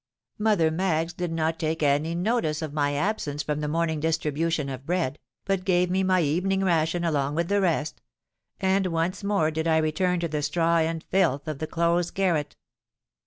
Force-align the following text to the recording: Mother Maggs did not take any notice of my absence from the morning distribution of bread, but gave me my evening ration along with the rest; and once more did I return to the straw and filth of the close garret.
Mother 0.39 0.71
Maggs 0.71 1.13
did 1.13 1.31
not 1.31 1.59
take 1.59 1.83
any 1.83 2.15
notice 2.15 2.63
of 2.63 2.73
my 2.73 2.95
absence 2.95 3.43
from 3.43 3.59
the 3.59 3.67
morning 3.67 3.99
distribution 3.99 4.67
of 4.67 4.83
bread, 4.83 5.19
but 5.45 5.63
gave 5.63 5.91
me 5.91 6.01
my 6.01 6.21
evening 6.21 6.63
ration 6.63 7.03
along 7.03 7.35
with 7.35 7.49
the 7.49 7.61
rest; 7.61 8.01
and 8.59 8.87
once 8.87 9.23
more 9.23 9.51
did 9.51 9.67
I 9.67 9.77
return 9.77 10.19
to 10.21 10.27
the 10.27 10.41
straw 10.41 10.77
and 10.79 11.03
filth 11.03 11.47
of 11.47 11.59
the 11.59 11.67
close 11.67 12.09
garret. 12.09 12.55